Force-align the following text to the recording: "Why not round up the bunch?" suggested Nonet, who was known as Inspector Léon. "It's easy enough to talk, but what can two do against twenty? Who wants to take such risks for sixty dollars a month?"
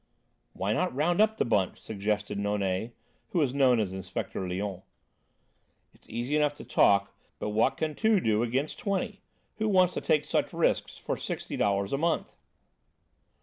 "Why 0.53 0.73
not 0.73 0.95
round 0.95 1.21
up 1.21 1.37
the 1.37 1.45
bunch?" 1.45 1.79
suggested 1.79 2.39
Nonet, 2.39 2.93
who 3.29 3.37
was 3.37 3.53
known 3.53 3.79
as 3.79 3.93
Inspector 3.93 4.39
Léon. 4.41 4.81
"It's 5.93 6.09
easy 6.09 6.35
enough 6.35 6.55
to 6.55 6.63
talk, 6.63 7.13
but 7.37 7.49
what 7.49 7.77
can 7.77 7.93
two 7.93 8.19
do 8.19 8.41
against 8.41 8.79
twenty? 8.79 9.21
Who 9.57 9.69
wants 9.69 9.93
to 9.93 10.01
take 10.01 10.25
such 10.25 10.53
risks 10.53 10.97
for 10.97 11.17
sixty 11.17 11.55
dollars 11.55 11.93
a 11.93 11.99
month?" 11.99 12.35